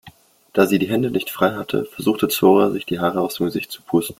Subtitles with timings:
[0.53, 3.69] Da sie die Hände nicht frei hatte, versuchte Zora sich die Haare aus dem Gesicht
[3.71, 4.09] zu pusten.